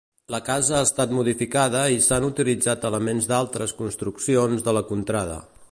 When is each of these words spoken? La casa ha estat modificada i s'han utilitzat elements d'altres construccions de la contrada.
La 0.33 0.37
casa 0.45 0.77
ha 0.77 0.85
estat 0.85 1.11
modificada 1.17 1.83
i 1.97 2.01
s'han 2.05 2.25
utilitzat 2.31 2.89
elements 2.91 3.29
d'altres 3.33 3.79
construccions 3.83 4.67
de 4.69 4.79
la 4.79 4.87
contrada. 4.93 5.39